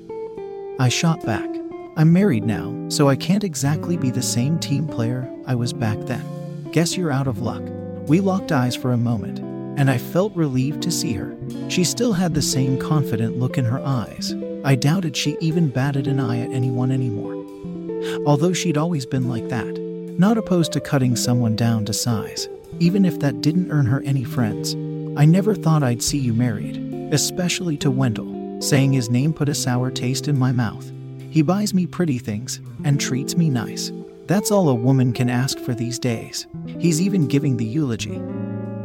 I 0.79 0.89
shot 0.89 1.23
back. 1.27 1.47
I'm 1.95 2.11
married 2.11 2.43
now, 2.43 2.73
so 2.89 3.07
I 3.07 3.15
can't 3.15 3.43
exactly 3.43 3.95
be 3.95 4.09
the 4.09 4.23
same 4.23 4.57
team 4.57 4.87
player 4.87 5.31
I 5.45 5.53
was 5.53 5.71
back 5.71 5.99
then. 6.07 6.25
Guess 6.71 6.97
you're 6.97 7.11
out 7.11 7.27
of 7.27 7.41
luck. 7.41 7.61
We 8.07 8.19
locked 8.19 8.51
eyes 8.51 8.75
for 8.75 8.93
a 8.93 8.97
moment, 8.97 9.39
and 9.77 9.91
I 9.91 9.99
felt 9.99 10.35
relieved 10.35 10.81
to 10.83 10.91
see 10.91 11.13
her. 11.13 11.35
She 11.69 11.83
still 11.83 12.13
had 12.13 12.33
the 12.33 12.41
same 12.41 12.79
confident 12.79 13.37
look 13.37 13.59
in 13.59 13.65
her 13.65 13.79
eyes. 13.79 14.33
I 14.65 14.73
doubted 14.73 15.15
she 15.15 15.37
even 15.39 15.69
batted 15.69 16.07
an 16.07 16.19
eye 16.19 16.39
at 16.39 16.51
anyone 16.51 16.91
anymore. 16.91 17.35
Although 18.25 18.53
she'd 18.53 18.77
always 18.77 19.05
been 19.05 19.29
like 19.29 19.49
that, 19.49 19.77
not 20.17 20.39
opposed 20.39 20.71
to 20.73 20.81
cutting 20.81 21.15
someone 21.15 21.55
down 21.55 21.85
to 21.85 21.93
size, 21.93 22.49
even 22.79 23.05
if 23.05 23.19
that 23.19 23.41
didn't 23.41 23.69
earn 23.69 23.85
her 23.85 24.01
any 24.01 24.23
friends. 24.23 24.75
I 25.15 25.25
never 25.25 25.53
thought 25.53 25.83
I'd 25.83 26.01
see 26.01 26.17
you 26.17 26.33
married, 26.33 26.77
especially 27.13 27.77
to 27.77 27.91
Wendell. 27.91 28.61
Saying 28.61 28.93
his 28.93 29.09
name 29.09 29.33
put 29.33 29.49
a 29.49 29.53
sour 29.53 29.91
taste 29.91 30.27
in 30.27 30.39
my 30.39 30.51
mouth. 30.51 30.91
He 31.29 31.41
buys 31.41 31.73
me 31.73 31.85
pretty 31.85 32.17
things 32.17 32.61
and 32.83 32.99
treats 32.99 33.35
me 33.35 33.49
nice. 33.49 33.91
That's 34.25 34.51
all 34.51 34.69
a 34.69 34.75
woman 34.75 35.13
can 35.13 35.29
ask 35.29 35.59
for 35.59 35.73
these 35.73 35.99
days. 35.99 36.47
He's 36.79 37.01
even 37.01 37.27
giving 37.27 37.57
the 37.57 37.65
eulogy. 37.65 38.21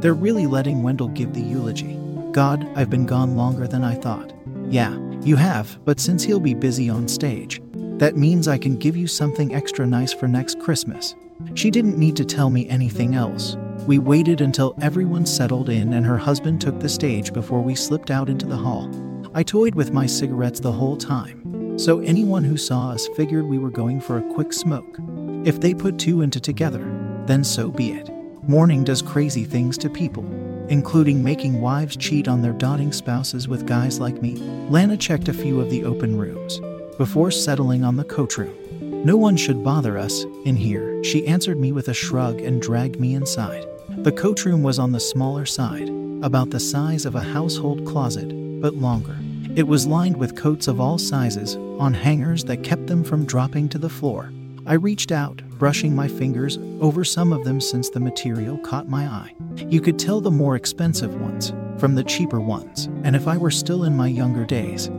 They're 0.01 0.15
really 0.15 0.47
letting 0.47 0.83
Wendell 0.83 1.09
give 1.09 1.33
the 1.33 1.41
eulogy. 1.41 1.99
God, 2.33 2.69
I've 2.77 2.91
been 2.91 3.07
gone 3.07 3.37
longer 3.37 3.67
than 3.67 3.83
I 3.83 3.95
thought. 3.95 4.33
Yeah, 4.69 4.99
you 5.23 5.37
have, 5.37 5.79
but 5.85 6.01
since 6.01 6.23
he'll 6.23 6.41
be 6.41 6.55
busy 6.55 6.91
on 6.91 7.09
stage, 7.09 7.63
that 7.99 8.17
means 8.17 8.49
I 8.49 8.59
can 8.59 8.77
give 8.77 8.97
you 8.97 9.07
something 9.07 9.55
extra 9.55 9.87
nice 9.87 10.13
for 10.13 10.29
next 10.29 10.61
Christmas. 10.61 11.15
She 11.55 11.71
didn't 11.71 11.99
need 11.99 12.17
to 12.17 12.25
tell 12.25 12.51
me 12.51 12.69
anything 12.69 13.15
else. 13.15 13.57
We 13.89 13.99
waited 13.99 14.43
until 14.43 14.75
everyone 14.83 15.25
settled 15.25 15.71
in 15.71 15.95
and 15.95 16.05
her 16.05 16.19
husband 16.19 16.61
took 16.61 16.79
the 16.79 16.91
stage 16.91 17.33
before 17.33 17.63
we 17.63 17.75
slipped 17.75 18.11
out 18.11 18.29
into 18.29 18.45
the 18.45 18.55
hall. 18.55 18.91
I 19.33 19.43
toyed 19.43 19.75
with 19.75 19.95
my 19.95 20.05
cigarettes 20.05 20.61
the 20.61 20.71
whole 20.71 20.99
time 20.99 21.79
so 21.79 22.01
anyone 22.01 22.45
who 22.45 22.59
saw 22.59 22.91
us 22.91 23.09
figured 23.17 23.47
we 23.47 23.57
were 23.57 23.71
going 23.71 24.03
for 24.03 24.19
a 24.19 24.35
quick 24.35 24.53
smoke. 24.53 24.99
If 25.47 25.61
they 25.63 25.73
put 25.73 25.99
two 25.99 26.21
into 26.21 26.39
together, 26.39 26.85
then 27.25 27.43
so 27.43 27.71
be 27.71 27.93
it. 27.93 28.11
Mourning 28.47 28.85
does 28.85 29.01
crazy 29.01 29.47
things 29.47 29.79
to 29.79 29.89
people, 29.89 30.27
including 30.69 31.25
making 31.25 31.59
wives 31.59 31.97
cheat 31.97 32.29
on 32.29 32.43
their 32.43 32.53
dotting 32.53 32.93
spouses 32.93 33.49
with 33.49 33.67
guys 33.67 33.99
like 33.99 34.21
me. 34.21 34.35
Lana 34.69 34.99
checked 34.99 35.29
a 35.29 35.33
few 35.33 35.63
of 35.63 35.71
the 35.71 35.85
open 35.85 36.19
rooms 36.19 36.61
before 36.99 37.31
settling 37.31 37.85
on 37.85 37.97
the 37.97 38.05
coach 38.05 38.37
room. 38.37 38.55
No 39.03 39.17
one 39.17 39.39
should 39.39 39.65
bother 39.65 39.97
us 39.97 40.27
in 40.45 40.57
here, 40.57 41.03
she 41.03 41.27
answered 41.27 41.59
me 41.59 41.73
with 41.73 41.89
a 41.89 41.95
shrug 41.95 42.43
and 42.43 42.61
dragged 42.61 43.01
me 43.01 43.15
inside. 43.15 43.65
The 44.05 44.13
coach 44.13 44.45
room 44.45 44.63
was 44.63 44.79
on 44.79 44.93
the 44.93 45.01
smaller 45.01 45.45
side, 45.45 45.89
about 46.23 46.51
the 46.51 46.61
size 46.61 47.05
of 47.05 47.17
a 47.17 47.21
household 47.21 47.85
closet, 47.85 48.29
but 48.61 48.75
longer. 48.75 49.17
It 49.57 49.67
was 49.67 49.89
lined 49.89 50.17
with 50.17 50.37
coats 50.37 50.69
of 50.69 50.81
all 50.81 50.99
sizes 50.99 51.57
on 51.57 51.95
hangers 51.95 52.45
that 52.45 52.63
kept 52.63 52.87
them 52.87 53.03
from 53.03 53.27
dropping 53.27 53.69
to 53.71 53.79
the 53.79 53.89
floor. 53.89 54.33
I 54.67 54.75
reached 54.75 55.11
out, 55.11 55.43
brushing 55.59 55.97
my 55.97 56.07
fingers 56.07 56.59
over 56.81 57.05
some 57.05 57.33
of 57.33 57.45
them 57.45 57.61
since 57.61 57.91
the 57.91 57.99
material 57.99 58.57
caught 58.59 58.89
my 58.89 59.05
eye. 59.05 59.35
You 59.57 59.81
could 59.81 59.99
tell 59.99 60.21
the 60.21 60.31
more 60.31 60.55
expensive 60.55 61.21
ones 61.21 61.53
from 61.79 61.97
the 61.97 62.05
cheaper 62.05 62.41
ones, 62.41 62.87
and 63.03 63.17
if 63.17 63.27
I 63.27 63.37
were 63.37 63.51
still 63.51 63.83
in 63.83 63.97
my 63.97 64.07
younger 64.07 64.45
days, 64.45 64.91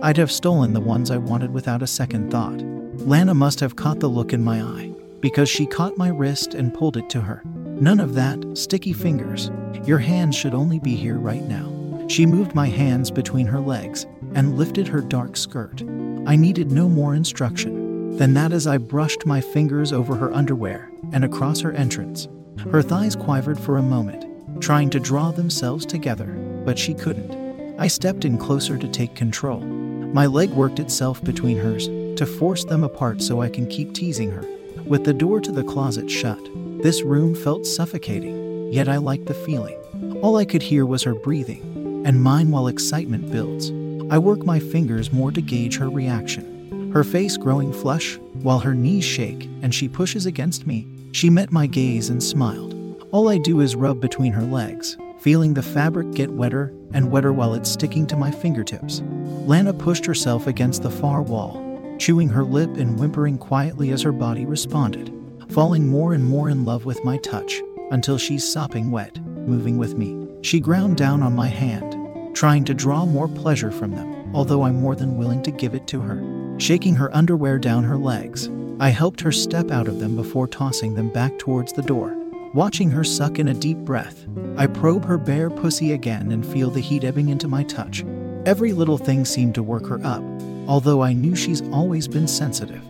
I'd 0.00 0.16
have 0.16 0.32
stolen 0.32 0.72
the 0.72 0.80
ones 0.80 1.10
I 1.10 1.18
wanted 1.18 1.52
without 1.52 1.82
a 1.82 1.86
second 1.86 2.30
thought. 2.30 2.62
Lana 3.06 3.34
must 3.34 3.60
have 3.60 3.76
caught 3.76 4.00
the 4.00 4.08
look 4.08 4.32
in 4.32 4.42
my 4.42 4.62
eye, 4.62 4.90
because 5.20 5.50
she 5.50 5.66
caught 5.66 5.98
my 5.98 6.08
wrist 6.08 6.54
and 6.54 6.72
pulled 6.74 6.96
it 6.96 7.10
to 7.10 7.20
her. 7.20 7.42
None 7.82 7.98
of 7.98 8.14
that, 8.14 8.38
sticky 8.56 8.92
fingers. 8.92 9.50
Your 9.84 9.98
hands 9.98 10.36
should 10.36 10.54
only 10.54 10.78
be 10.78 10.94
here 10.94 11.18
right 11.18 11.42
now. 11.42 12.06
She 12.06 12.26
moved 12.26 12.54
my 12.54 12.68
hands 12.68 13.10
between 13.10 13.48
her 13.48 13.58
legs 13.58 14.06
and 14.36 14.56
lifted 14.56 14.86
her 14.86 15.00
dark 15.00 15.36
skirt. 15.36 15.82
I 16.24 16.36
needed 16.36 16.70
no 16.70 16.88
more 16.88 17.16
instruction 17.16 18.16
than 18.16 18.34
that 18.34 18.52
as 18.52 18.68
I 18.68 18.78
brushed 18.78 19.26
my 19.26 19.40
fingers 19.40 19.92
over 19.92 20.14
her 20.14 20.32
underwear 20.32 20.92
and 21.12 21.24
across 21.24 21.58
her 21.62 21.72
entrance. 21.72 22.28
Her 22.70 22.82
thighs 22.82 23.16
quivered 23.16 23.58
for 23.58 23.78
a 23.78 23.82
moment, 23.82 24.62
trying 24.62 24.88
to 24.90 25.00
draw 25.00 25.32
themselves 25.32 25.84
together, 25.84 26.26
but 26.64 26.78
she 26.78 26.94
couldn't. 26.94 27.74
I 27.80 27.88
stepped 27.88 28.24
in 28.24 28.38
closer 28.38 28.78
to 28.78 28.86
take 28.86 29.16
control. 29.16 29.58
My 29.58 30.26
leg 30.26 30.50
worked 30.50 30.78
itself 30.78 31.20
between 31.24 31.58
hers 31.58 31.88
to 31.88 32.26
force 32.26 32.62
them 32.62 32.84
apart 32.84 33.20
so 33.22 33.42
I 33.42 33.48
can 33.48 33.66
keep 33.66 33.92
teasing 33.92 34.30
her. 34.30 34.44
With 34.86 35.02
the 35.02 35.12
door 35.12 35.40
to 35.40 35.50
the 35.50 35.64
closet 35.64 36.08
shut, 36.08 36.38
this 36.82 37.02
room 37.02 37.32
felt 37.32 37.64
suffocating, 37.64 38.72
yet 38.72 38.88
I 38.88 38.96
liked 38.96 39.26
the 39.26 39.34
feeling. 39.34 39.78
All 40.20 40.36
I 40.36 40.44
could 40.44 40.62
hear 40.62 40.84
was 40.84 41.04
her 41.04 41.14
breathing, 41.14 42.02
and 42.04 42.20
mine 42.20 42.50
while 42.50 42.66
excitement 42.66 43.30
builds. 43.30 43.70
I 44.12 44.18
work 44.18 44.44
my 44.44 44.58
fingers 44.58 45.12
more 45.12 45.30
to 45.30 45.40
gauge 45.40 45.78
her 45.78 45.88
reaction. 45.88 46.90
Her 46.92 47.04
face 47.04 47.36
growing 47.36 47.72
flush, 47.72 48.18
while 48.42 48.58
her 48.58 48.74
knees 48.74 49.04
shake 49.04 49.48
and 49.62 49.72
she 49.72 49.88
pushes 49.88 50.26
against 50.26 50.66
me. 50.66 50.88
She 51.12 51.30
met 51.30 51.52
my 51.52 51.66
gaze 51.66 52.10
and 52.10 52.20
smiled. 52.20 52.74
All 53.12 53.28
I 53.28 53.38
do 53.38 53.60
is 53.60 53.76
rub 53.76 54.00
between 54.00 54.32
her 54.32 54.42
legs, 54.42 54.96
feeling 55.20 55.54
the 55.54 55.62
fabric 55.62 56.10
get 56.12 56.32
wetter 56.32 56.74
and 56.92 57.12
wetter 57.12 57.32
while 57.32 57.54
it's 57.54 57.70
sticking 57.70 58.08
to 58.08 58.16
my 58.16 58.32
fingertips. 58.32 59.02
Lana 59.46 59.72
pushed 59.72 60.04
herself 60.04 60.48
against 60.48 60.82
the 60.82 60.90
far 60.90 61.22
wall, 61.22 61.62
chewing 61.98 62.28
her 62.28 62.42
lip 62.42 62.76
and 62.76 62.98
whimpering 62.98 63.38
quietly 63.38 63.90
as 63.92 64.02
her 64.02 64.12
body 64.12 64.44
responded, 64.44 65.12
falling 65.52 65.86
more 65.86 66.14
and 66.14 66.24
more 66.24 66.48
in 66.48 66.64
love 66.64 66.86
with 66.86 67.04
my 67.04 67.18
touch 67.18 67.60
until 67.90 68.16
she's 68.16 68.50
sopping 68.50 68.90
wet, 68.90 69.22
moving 69.24 69.76
with 69.76 69.98
me. 69.98 70.26
She 70.40 70.58
ground 70.58 70.96
down 70.96 71.22
on 71.22 71.36
my 71.36 71.48
hand, 71.48 72.34
trying 72.34 72.64
to 72.64 72.74
draw 72.74 73.04
more 73.04 73.28
pleasure 73.28 73.70
from 73.70 73.90
them, 73.90 74.34
although 74.34 74.62
I'm 74.62 74.76
more 74.76 74.96
than 74.96 75.18
willing 75.18 75.42
to 75.42 75.50
give 75.50 75.74
it 75.74 75.86
to 75.88 76.00
her. 76.00 76.56
Shaking 76.58 76.94
her 76.94 77.14
underwear 77.14 77.58
down 77.58 77.84
her 77.84 77.98
legs, 77.98 78.48
I 78.80 78.88
helped 78.88 79.20
her 79.20 79.32
step 79.32 79.70
out 79.70 79.88
of 79.88 80.00
them 80.00 80.16
before 80.16 80.48
tossing 80.48 80.94
them 80.94 81.10
back 81.10 81.38
towards 81.38 81.74
the 81.74 81.82
door. 81.82 82.16
Watching 82.54 82.90
her 82.90 83.04
suck 83.04 83.38
in 83.38 83.48
a 83.48 83.54
deep 83.54 83.78
breath, 83.78 84.26
I 84.56 84.66
probe 84.66 85.04
her 85.04 85.18
bare 85.18 85.50
pussy 85.50 85.92
again 85.92 86.32
and 86.32 86.46
feel 86.46 86.70
the 86.70 86.80
heat 86.80 87.04
ebbing 87.04 87.28
into 87.28 87.46
my 87.46 87.62
touch. 87.64 88.04
Every 88.46 88.72
little 88.72 88.98
thing 88.98 89.26
seemed 89.26 89.54
to 89.56 89.62
work 89.62 89.86
her 89.86 90.00
up, 90.02 90.22
although 90.66 91.02
I 91.02 91.12
knew 91.12 91.36
she's 91.36 91.62
always 91.68 92.08
been 92.08 92.26
sensitive. 92.26 92.82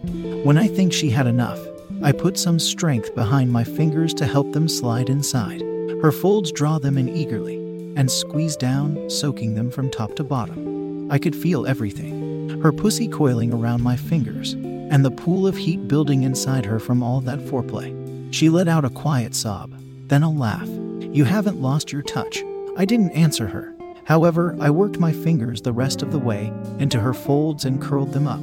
When 0.44 0.56
I 0.56 0.68
think 0.68 0.92
she 0.92 1.10
had 1.10 1.26
enough, 1.26 1.58
I 2.02 2.12
put 2.12 2.36
some 2.36 2.58
strength 2.58 3.14
behind 3.14 3.52
my 3.52 3.64
fingers 3.64 4.12
to 4.14 4.26
help 4.26 4.52
them 4.52 4.68
slide 4.68 5.08
inside. 5.08 5.60
Her 6.02 6.12
folds 6.12 6.50
draw 6.50 6.78
them 6.78 6.98
in 6.98 7.08
eagerly 7.08 7.56
and 7.96 8.10
squeeze 8.10 8.56
down, 8.56 9.08
soaking 9.08 9.54
them 9.54 9.70
from 9.70 9.90
top 9.90 10.16
to 10.16 10.24
bottom. 10.24 11.10
I 11.12 11.18
could 11.18 11.36
feel 11.36 11.66
everything 11.66 12.22
her 12.62 12.72
pussy 12.72 13.08
coiling 13.08 13.52
around 13.52 13.82
my 13.82 13.96
fingers, 13.96 14.52
and 14.52 15.04
the 15.04 15.10
pool 15.10 15.46
of 15.46 15.56
heat 15.56 15.88
building 15.88 16.22
inside 16.22 16.64
her 16.64 16.78
from 16.78 17.02
all 17.02 17.20
that 17.20 17.40
foreplay. 17.40 17.92
She 18.32 18.48
let 18.48 18.68
out 18.68 18.84
a 18.84 18.90
quiet 18.90 19.34
sob, 19.34 19.74
then 20.08 20.22
a 20.22 20.30
laugh. 20.30 20.68
You 21.00 21.24
haven't 21.24 21.60
lost 21.60 21.92
your 21.92 22.02
touch. 22.02 22.42
I 22.76 22.84
didn't 22.84 23.10
answer 23.12 23.48
her. 23.48 23.74
However, 24.04 24.56
I 24.60 24.70
worked 24.70 24.98
my 24.98 25.12
fingers 25.12 25.62
the 25.62 25.72
rest 25.72 26.02
of 26.02 26.12
the 26.12 26.18
way 26.18 26.52
into 26.78 27.00
her 27.00 27.14
folds 27.14 27.64
and 27.64 27.80
curled 27.80 28.12
them 28.12 28.26
up. 28.26 28.40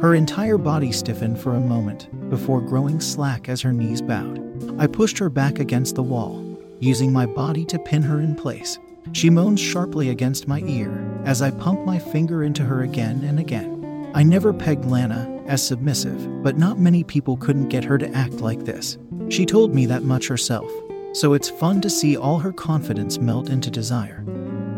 Her 0.00 0.14
entire 0.14 0.58
body 0.58 0.92
stiffened 0.92 1.38
for 1.38 1.54
a 1.54 1.60
moment 1.60 2.08
before 2.30 2.60
growing 2.60 3.00
slack 3.00 3.48
as 3.48 3.60
her 3.60 3.72
knees 3.72 4.02
bowed. 4.02 4.40
I 4.80 4.86
pushed 4.86 5.18
her 5.18 5.28
back 5.28 5.58
against 5.58 5.94
the 5.94 6.02
wall, 6.02 6.58
using 6.80 7.12
my 7.12 7.26
body 7.26 7.64
to 7.66 7.78
pin 7.78 8.02
her 8.02 8.20
in 8.20 8.34
place. 8.34 8.78
She 9.12 9.30
moaned 9.30 9.60
sharply 9.60 10.10
against 10.10 10.48
my 10.48 10.60
ear 10.60 10.92
as 11.24 11.42
I 11.42 11.50
pumped 11.50 11.84
my 11.84 11.98
finger 11.98 12.42
into 12.42 12.62
her 12.62 12.82
again 12.82 13.22
and 13.24 13.38
again. 13.38 14.10
I 14.14 14.22
never 14.22 14.52
pegged 14.52 14.84
Lana 14.84 15.42
as 15.46 15.66
submissive, 15.66 16.42
but 16.42 16.58
not 16.58 16.78
many 16.78 17.04
people 17.04 17.36
couldn't 17.36 17.68
get 17.68 17.84
her 17.84 17.98
to 17.98 18.10
act 18.12 18.34
like 18.34 18.64
this. 18.64 18.98
She 19.28 19.46
told 19.46 19.74
me 19.74 19.86
that 19.86 20.02
much 20.02 20.28
herself, 20.28 20.70
so 21.12 21.32
it's 21.34 21.50
fun 21.50 21.80
to 21.82 21.90
see 21.90 22.16
all 22.16 22.38
her 22.38 22.52
confidence 22.52 23.18
melt 23.18 23.50
into 23.50 23.70
desire. 23.70 24.22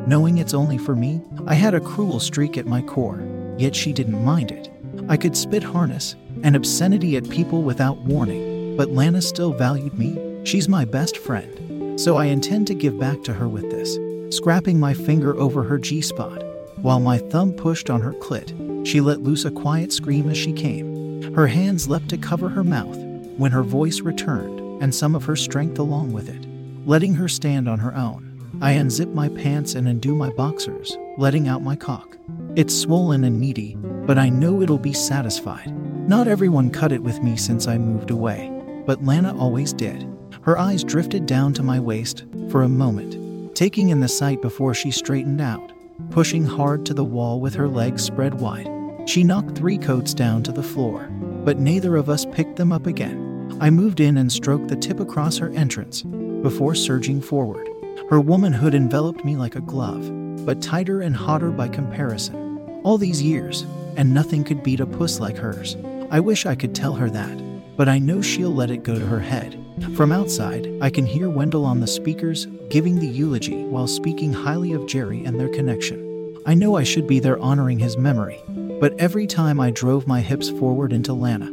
Knowing 0.07 0.39
it's 0.39 0.55
only 0.55 0.79
for 0.79 0.95
me, 0.95 1.23
I 1.47 1.55
had 1.55 1.75
a 1.75 1.81
cruel 1.81 2.21
streak 2.21 2.59
at 2.59 2.67
my 2.67 2.83
core, 2.83 3.23
yet 3.57 3.75
she 3.75 3.93
didn't 3.93 4.25
mind 4.25 4.51
it. 4.51 4.71
I 5.09 5.17
could 5.17 5.37
spit 5.37 5.63
harness 5.63 6.17
and 6.43 6.57
obscenity 6.57 7.17
at 7.17 7.29
people 7.29 7.63
without 7.63 7.99
warning, 7.99 8.77
but 8.77 8.91
Lana 8.91 9.21
still 9.21 9.53
valued 9.53 9.99
me. 9.99 10.43
She's 10.45 10.69
my 10.69 10.85
best 10.85 11.17
friend, 11.19 12.01
so 12.01 12.17
I 12.17 12.27
intend 12.27 12.67
to 12.69 12.75
give 12.75 12.99
back 12.99 13.23
to 13.25 13.35
her 13.35 13.49
with 13.49 13.71
this. 13.71 13.99
Scrapping 14.35 14.81
my 14.81 14.95
finger 14.95 15.37
over 15.37 15.63
her 15.63 15.79
G 15.79 16.01
spot, 16.01 16.43
while 16.79 17.01
my 17.01 17.19
thumb 17.19 17.53
pushed 17.53 17.91
on 17.91 18.01
her 18.01 18.15
clit, 18.15 18.87
she 18.87 19.01
let 19.01 19.23
loose 19.23 19.45
a 19.45 19.51
quiet 19.51 19.93
scream 19.93 20.29
as 20.31 20.37
she 20.39 20.53
came. 20.53 21.35
Her 21.35 21.47
hands 21.47 21.89
leapt 21.89 22.09
to 22.09 22.19
cover 22.19 22.49
her 22.49 22.65
mouth, 22.65 22.99
when 23.37 23.53
her 23.53 23.63
voice 23.63 24.01
returned, 24.01 24.83
and 24.83 24.95
some 24.95 25.15
of 25.15 25.25
her 25.25 25.37
strength 25.37 25.79
along 25.79 26.13
with 26.13 26.29
it. 26.29 26.47
Letting 26.87 27.15
her 27.15 27.29
stand 27.29 27.69
on 27.69 27.79
her 27.79 27.95
own, 27.95 28.34
I 28.61 28.75
unzip 28.75 29.13
my 29.13 29.29
pants 29.29 29.75
and 29.75 29.89
undo 29.89 30.15
my 30.15 30.31
boxers, 30.31 30.97
letting 31.19 31.49
out 31.49 31.63
my 31.63 31.77
cock. 31.77 32.17
It's 32.57 32.75
swollen 32.75 33.25
and 33.25 33.39
meaty, 33.39 33.77
but 34.07 34.19
I 34.19 34.29
know 34.29 34.63
it'll 34.63 34.79
be 34.79 34.93
satisfied. 34.93 35.73
Not 36.09 36.29
everyone 36.29 36.71
cut 36.71 36.93
it 36.93 37.03
with 37.03 37.23
me 37.23 37.37
since 37.37 37.67
I 37.67 37.79
moved 37.79 38.11
away, 38.11 38.51
but 38.87 39.05
Lana 39.05 39.37
always 39.39 39.73
did. 39.73 40.09
Her 40.43 40.59
eyes 40.59 40.85
drifted 40.85 41.27
down 41.27 41.53
to 41.55 41.63
my 41.63 41.81
waist 41.81 42.25
for 42.51 42.63
a 42.63 42.69
moment, 42.69 43.55
taking 43.57 43.89
in 43.89 44.01
the 44.01 44.09
sight 44.09 44.41
before 44.43 44.75
she 44.75 44.91
straightened 44.91 45.41
out, 45.41 45.73
pushing 46.11 46.45
hard 46.45 46.85
to 46.87 46.95
the 46.95 47.05
wall 47.05 47.41
with 47.41 47.55
her 47.55 47.69
legs 47.69 48.03
spread 48.03 48.35
wide. 48.35 48.71
She 49.07 49.25
knocked 49.25 49.57
three 49.57 49.79
coats 49.79 50.15
down 50.15 50.43
to 50.45 50.53
the 50.53 50.63
floor, 50.63 51.09
but 51.45 51.59
neither 51.59 51.97
of 51.97 52.09
us 52.09 52.27
picked 52.27 52.57
them 52.57 52.73
up 52.73 52.87
again. 52.87 53.57
I 53.61 53.71
moved 53.71 54.01
in 54.01 54.17
and 54.17 54.33
stroked 54.33 54.69
the 54.69 54.77
tip 54.77 55.01
across 55.01 55.39
her 55.39 55.51
entrance 55.51 56.03
before 56.03 56.75
surging 56.75 57.21
forward. 57.21 57.69
Her 58.11 58.21
womanhood 58.21 58.75
enveloped 58.75 59.25
me 59.25 59.35
like 59.35 59.57
a 59.57 59.63
glove, 59.63 60.11
but 60.45 60.61
tighter 60.61 61.01
and 61.01 61.17
hotter 61.17 61.51
by 61.51 61.69
comparison. 61.69 62.81
All 62.85 62.99
these 62.99 63.23
years, 63.23 63.65
and 63.97 64.13
nothing 64.13 64.45
could 64.45 64.63
beat 64.63 64.81
a 64.81 64.87
puss 64.87 65.21
like 65.21 65.39
hers. 65.39 65.77
I 66.11 66.21
wish 66.21 66.45
I 66.45 66.55
could 66.55 66.75
tell 66.75 66.93
her 66.95 67.09
that, 67.09 67.77
but 67.79 67.89
I 67.89 67.99
know 67.99 68.21
she'll 68.21 68.55
let 68.55 68.71
it 68.71 68.83
go 68.83 68.99
to 68.99 69.07
her 69.07 69.21
head. 69.21 69.59
From 69.97 70.13
outside, 70.13 70.71
I 70.83 70.91
can 70.91 71.07
hear 71.07 71.31
Wendell 71.31 71.65
on 71.65 71.81
the 71.81 71.87
speakers 71.87 72.47
giving 72.69 72.99
the 72.99 73.07
eulogy 73.09 73.65
while 73.65 73.87
speaking 73.87 74.35
highly 74.35 74.75
of 74.75 74.87
Jerry 74.87 75.25
and 75.25 75.41
their 75.41 75.49
connection. 75.49 76.37
I 76.45 76.53
know 76.53 76.77
I 76.77 76.83
should 76.83 77.07
be 77.07 77.21
there 77.21 77.39
honoring 77.39 77.79
his 77.79 77.97
memory, 77.97 78.43
but 78.81 78.93
every 79.01 79.27
time 79.27 79.59
I 79.59 79.71
drove 79.71 80.07
my 80.07 80.21
hips 80.21 80.51
forward 80.51 80.93
into 80.93 81.15
Lana, 81.15 81.51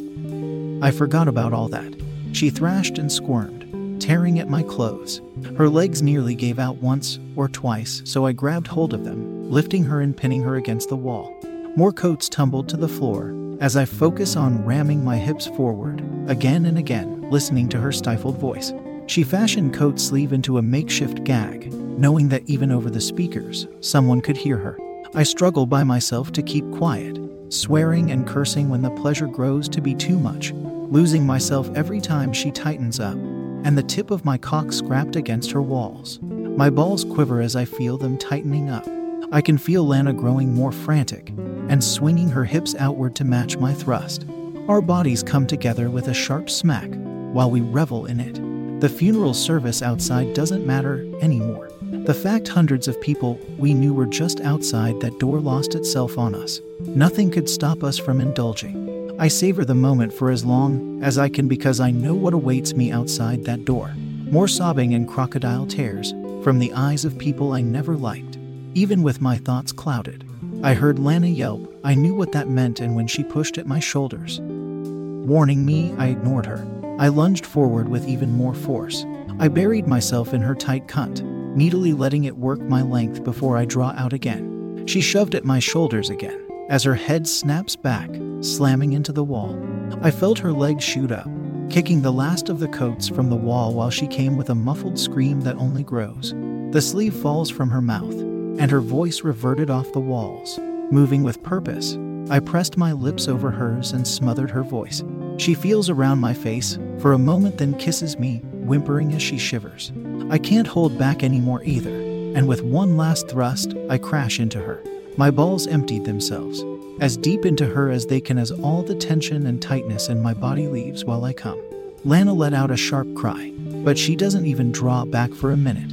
I 0.86 0.92
forgot 0.92 1.30
about 1.30 1.54
all 1.54 1.70
that. 1.70 1.96
She 2.34 2.50
thrashed 2.50 2.98
and 2.98 3.10
squirmed, 3.10 3.61
tearing 4.02 4.40
at 4.40 4.50
my 4.50 4.64
clothes. 4.64 5.22
Her 5.56 5.70
legs 5.70 6.02
nearly 6.02 6.36
gave 6.36 6.60
out 6.60 6.78
once 6.78 7.20
or 7.36 7.48
twice, 7.48 8.02
so 8.04 8.26
I 8.26 8.34
grabbed 8.34 8.68
hold 8.68 8.94
of 8.94 9.06
them, 9.06 9.50
lifting 9.50 9.84
her 9.84 10.02
and 10.02 10.18
pinning 10.18 10.42
her 10.42 10.56
against 10.56 10.90
the 10.90 10.96
wall. 10.98 11.34
More 11.76 11.94
coats 11.94 12.28
tumbled 12.28 12.68
to 12.70 12.78
the 12.78 12.88
floor 12.88 13.34
as 13.62 13.78
I 13.78 13.86
focus 13.86 14.36
on 14.36 14.66
ramming 14.66 15.06
my 15.06 15.18
hips 15.18 15.46
forward, 15.46 16.04
again 16.28 16.66
and 16.66 16.80
again, 16.80 17.30
listening 17.30 17.70
to 17.70 17.80
her 17.80 17.92
stifled 17.92 18.38
voice. 18.40 18.74
She 19.06 19.24
fashioned 19.24 19.74
coat 19.74 20.00
sleeve 20.00 20.34
into 20.34 20.58
a 20.58 20.64
makeshift 20.64 21.24
gag, 21.24 21.72
knowing 21.72 22.28
that 22.30 22.44
even 22.48 22.72
over 22.72 22.90
the 22.90 23.00
speakers, 23.00 23.68
someone 23.82 24.20
could 24.20 24.38
hear 24.38 24.58
her. 24.58 24.78
I 25.14 25.24
struggle 25.24 25.68
by 25.68 25.84
myself 25.84 26.32
to 26.32 26.42
keep 26.42 26.70
quiet, 26.72 27.20
swearing 27.50 28.12
and 28.12 28.28
cursing 28.28 28.70
when 28.70 28.82
the 28.82 28.92
pleasure 28.92 29.28
grows 29.28 29.70
to 29.70 29.82
be 29.82 29.94
too 29.94 30.18
much 30.18 30.54
losing 30.92 31.26
myself 31.26 31.70
every 31.74 32.02
time 32.02 32.34
she 32.34 32.52
tightens 32.52 33.00
up, 33.00 33.18
and 33.64 33.78
the 33.78 33.84
tip 33.84 34.12
of 34.12 34.26
my 34.26 34.38
cock 34.38 34.72
scrapped 34.72 35.16
against 35.16 35.52
her 35.52 35.62
walls. 35.62 36.20
My 36.22 36.70
balls 36.70 37.04
quiver 37.06 37.42
as 37.42 37.56
I 37.56 37.66
feel 37.66 37.98
them 37.98 38.18
tightening 38.18 38.70
up. 38.70 38.88
I 39.32 39.42
can 39.42 39.58
feel 39.58 39.86
Lana 39.86 40.14
growing 40.14 40.54
more 40.54 40.72
frantic 40.72 41.30
and 41.70 41.84
swinging 41.84 42.30
her 42.30 42.44
hips 42.44 42.76
outward 42.76 43.16
to 43.16 43.24
match 43.24 43.58
my 43.58 43.74
thrust. 43.74 44.26
Our 44.68 44.82
bodies 44.82 45.24
come 45.24 45.48
together 45.48 45.90
with 45.90 46.08
a 46.08 46.14
sharp 46.14 46.50
smack 46.50 46.90
while 47.34 47.50
we 47.50 47.62
revel 47.62 48.06
in 48.08 48.20
it. 48.20 48.42
The 48.82 48.90
funeral 48.90 49.34
service 49.34 49.82
outside 49.82 50.34
doesn't 50.34 50.66
matter 50.66 51.08
anymore. 51.22 51.72
The 51.82 52.14
fact 52.14 52.48
hundreds 52.48 52.88
of 52.88 53.00
people 53.00 53.40
we 53.58 53.74
knew 53.74 53.94
were 53.94 54.06
just 54.06 54.42
outside 54.42 55.00
that 55.02 55.20
door 55.20 55.40
lost 55.40 55.76
itself 55.76 56.18
on 56.18 56.36
us. 56.36 56.60
Nothing 56.82 57.32
could 57.32 57.48
stop 57.48 57.84
us 57.84 57.98
from 57.98 58.20
indulging. 58.20 58.91
I 59.22 59.28
savor 59.28 59.64
the 59.64 59.76
moment 59.76 60.12
for 60.12 60.32
as 60.32 60.44
long 60.44 61.04
as 61.04 61.20
I 61.20 61.30
can 61.30 61.48
because 61.48 61.80
I 61.80 61.92
know 61.92 62.16
what 62.16 62.34
awaits 62.34 62.74
me 62.74 62.92
outside 62.92 63.46
that 63.46 63.66
door. 63.66 63.94
More 64.32 64.48
sobbing 64.48 64.96
and 64.96 65.08
crocodile 65.08 65.68
tears 65.68 66.10
from 66.44 66.58
the 66.58 66.74
eyes 66.74 67.06
of 67.06 67.20
people 67.20 67.54
I 67.54 67.62
never 67.62 67.96
liked, 67.96 68.40
even 68.74 69.04
with 69.04 69.22
my 69.22 69.38
thoughts 69.38 69.72
clouded. 69.72 70.28
I 70.64 70.74
heard 70.74 70.98
Lana 70.98 71.28
yelp. 71.28 71.72
I 71.84 71.94
knew 71.94 72.16
what 72.16 72.32
that 72.32 72.50
meant, 72.50 72.80
and 72.80 72.96
when 72.96 73.06
she 73.06 73.24
pushed 73.24 73.60
at 73.60 73.68
my 73.68 73.80
shoulders, 73.80 74.40
warning 74.42 75.68
me, 75.68 75.94
I 76.00 76.08
ignored 76.08 76.48
her. 76.48 76.66
I 76.98 77.10
lunged 77.10 77.46
forward 77.46 77.90
with 77.90 78.08
even 78.08 78.32
more 78.32 78.56
force. 78.56 79.06
I 79.38 79.50
buried 79.50 79.86
myself 79.86 80.34
in 80.34 80.42
her 80.42 80.56
tight 80.56 80.88
cunt, 80.88 81.22
needily 81.56 81.94
letting 81.94 82.24
it 82.24 82.38
work 82.38 82.60
my 82.62 82.82
length 82.82 83.24
before 83.24 83.56
I 83.56 83.66
draw 83.66 83.94
out 83.96 84.14
again. 84.14 84.88
She 84.88 85.00
shoved 85.00 85.36
at 85.36 85.46
my 85.46 85.60
shoulders 85.60 86.10
again 86.10 86.40
as 86.70 86.84
her 86.84 86.96
head 86.96 87.28
snaps 87.28 87.76
back, 87.76 88.10
slamming 88.42 88.94
into 88.94 89.12
the 89.12 89.24
wall. 89.24 89.58
I 90.02 90.12
felt 90.12 90.40
her 90.40 90.52
legs 90.52 90.84
shoot 90.84 91.12
up, 91.12 91.30
kicking 91.70 92.02
the 92.02 92.12
last 92.12 92.50
of 92.50 92.60
the 92.60 92.68
coats 92.68 93.08
from 93.08 93.30
the 93.30 93.36
wall 93.36 93.74
while 93.74 93.90
she 93.90 94.08
came 94.08 94.36
with 94.36 94.50
a 94.50 94.56
muffled 94.56 95.00
scream 95.00 95.42
that 95.42 95.56
only 95.56 95.84
grows. 95.84 96.34
The 96.72 96.82
sleeve 96.82 97.16
falls 97.16 97.50
from 97.50 97.70
her 97.70 97.82
mouth, 97.82 98.14
and 98.60 98.70
her 98.72 98.82
voice 98.82 99.22
reverted 99.22 99.70
off 99.70 99.92
the 99.94 100.00
walls. 100.00 100.60
Moving 100.92 101.24
with 101.24 101.44
purpose, 101.44 101.98
I 102.30 102.40
pressed 102.40 102.78
my 102.78 102.92
lips 102.92 103.28
over 103.28 103.52
hers 103.52 103.94
and 103.94 104.08
smothered 104.08 104.52
her 104.52 104.64
voice. 104.64 105.04
She 105.38 105.54
feels 105.54 105.90
around 105.90 106.20
my 106.20 106.34
face 106.34 106.78
for 107.00 107.14
a 107.14 107.18
moment, 107.18 107.58
then 107.58 107.78
kisses 107.78 108.18
me, 108.20 108.40
whimpering 108.52 109.14
as 109.14 109.22
she 109.22 109.38
shivers. 109.38 109.92
I 110.30 110.38
can't 110.38 110.68
hold 110.68 110.98
back 110.98 111.24
anymore 111.24 111.64
either, 111.64 111.96
and 112.36 112.48
with 112.48 112.62
one 112.62 112.96
last 112.96 113.28
thrust, 113.28 113.74
I 113.90 113.98
crash 113.98 114.40
into 114.40 114.60
her. 114.60 114.84
My 115.18 115.32
balls 115.32 115.68
emptied 115.68 116.06
themselves, 116.06 116.64
as 117.00 117.18
deep 117.18 117.46
into 117.46 117.66
her 117.66 117.90
as 117.90 118.06
they 118.06 118.22
can 118.22 118.38
as 118.38 118.52
all 118.52 118.84
the 118.84 118.96
tension 118.96 119.46
and 119.48 119.62
tightness 119.62 120.10
in 120.10 120.22
my 120.22 120.34
body 120.34 120.68
leaves 120.68 121.06
while 121.06 121.26
I 121.26 121.34
come. 121.34 121.60
Lana 122.04 122.34
let 122.34 122.54
out 122.54 122.72
a 122.72 122.78
sharp 122.78 123.14
cry, 123.16 123.52
but 123.84 123.98
she 123.98 124.16
doesn't 124.16 124.46
even 124.46 124.72
draw 124.72 125.06
back 125.06 125.34
for 125.34 125.52
a 125.52 125.58
minute. 125.58 125.92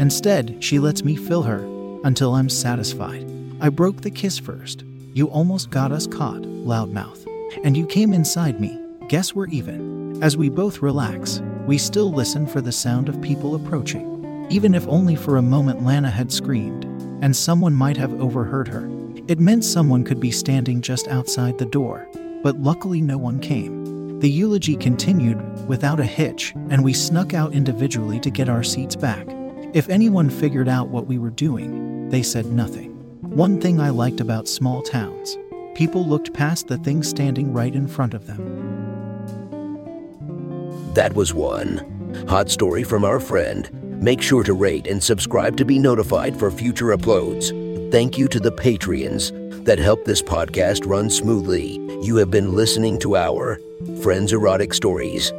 Instead, 0.00 0.62
she 0.62 0.78
lets 0.78 1.04
me 1.04 1.16
fill 1.16 1.42
her 1.42 1.60
until 2.04 2.34
I'm 2.34 2.48
satisfied. 2.48 3.26
I 3.60 3.68
broke 3.68 4.00
the 4.00 4.10
kiss 4.10 4.38
first. 4.38 4.84
You 5.12 5.26
almost 5.28 5.70
got 5.70 5.92
us 5.92 6.06
caught, 6.06 6.42
loudmouth. 6.42 7.26
And 7.62 7.76
you 7.76 7.86
came 7.86 8.12
inside 8.12 8.60
me. 8.60 8.78
Guess 9.08 9.34
we're 9.34 9.48
even. 9.48 10.22
As 10.22 10.36
we 10.36 10.48
both 10.48 10.82
relax, 10.82 11.42
we 11.66 11.76
still 11.76 12.12
listen 12.12 12.46
for 12.46 12.60
the 12.60 12.72
sound 12.72 13.08
of 13.08 13.20
people 13.20 13.54
approaching. 13.54 14.46
Even 14.50 14.74
if 14.74 14.86
only 14.88 15.16
for 15.16 15.36
a 15.36 15.42
moment, 15.42 15.84
Lana 15.84 16.10
had 16.10 16.32
screamed, 16.32 16.84
and 17.22 17.36
someone 17.36 17.74
might 17.74 17.96
have 17.96 18.20
overheard 18.20 18.68
her. 18.68 18.88
It 19.30 19.38
meant 19.38 19.64
someone 19.64 20.02
could 20.02 20.18
be 20.18 20.32
standing 20.32 20.80
just 20.80 21.06
outside 21.06 21.56
the 21.56 21.64
door, 21.64 22.08
but 22.42 22.60
luckily 22.60 23.00
no 23.00 23.16
one 23.16 23.38
came. 23.38 24.18
The 24.18 24.28
eulogy 24.28 24.74
continued 24.74 25.68
without 25.68 26.00
a 26.00 26.04
hitch, 26.04 26.52
and 26.68 26.82
we 26.82 26.92
snuck 26.92 27.32
out 27.32 27.52
individually 27.52 28.18
to 28.18 28.30
get 28.30 28.48
our 28.48 28.64
seats 28.64 28.96
back. 28.96 29.24
If 29.72 29.88
anyone 29.88 30.30
figured 30.30 30.68
out 30.68 30.88
what 30.88 31.06
we 31.06 31.16
were 31.16 31.30
doing, 31.30 32.08
they 32.08 32.24
said 32.24 32.46
nothing. 32.46 32.90
One 33.20 33.60
thing 33.60 33.78
I 33.78 33.90
liked 33.90 34.20
about 34.20 34.48
small 34.48 34.82
towns 34.82 35.38
people 35.76 36.04
looked 36.04 36.32
past 36.32 36.66
the 36.66 36.78
thing 36.78 37.04
standing 37.04 37.52
right 37.52 37.76
in 37.76 37.86
front 37.86 38.14
of 38.14 38.26
them. 38.26 38.42
That 40.94 41.14
was 41.14 41.32
one. 41.32 42.24
Hot 42.28 42.50
story 42.50 42.82
from 42.82 43.04
our 43.04 43.20
friend. 43.20 43.70
Make 44.02 44.22
sure 44.22 44.42
to 44.42 44.54
rate 44.54 44.88
and 44.88 45.00
subscribe 45.00 45.56
to 45.58 45.64
be 45.64 45.78
notified 45.78 46.36
for 46.36 46.50
future 46.50 46.86
uploads. 46.86 47.59
Thank 47.90 48.16
you 48.16 48.28
to 48.28 48.38
the 48.38 48.52
Patreons 48.52 49.64
that 49.64 49.80
help 49.80 50.04
this 50.04 50.22
podcast 50.22 50.86
run 50.86 51.10
smoothly. 51.10 51.80
You 52.02 52.14
have 52.16 52.30
been 52.30 52.54
listening 52.54 53.00
to 53.00 53.16
our 53.16 53.58
Friends 54.00 54.32
Erotic 54.32 54.72
Stories. 54.74 55.32